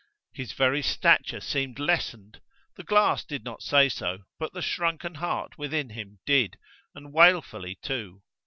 His 0.33 0.53
very 0.53 0.81
stature 0.81 1.39
seemed 1.39 1.77
lessened. 1.77 2.41
The 2.75 2.81
glass 2.83 3.23
did 3.23 3.43
not 3.43 3.61
say 3.61 3.87
so, 3.87 4.23
but 4.39 4.51
the 4.51 4.59
shrunken 4.63 5.13
heart 5.13 5.59
within 5.59 5.91
him 5.91 6.17
did, 6.25 6.57
and 6.95 7.13
wailfully 7.13 7.75
too. 7.83 8.23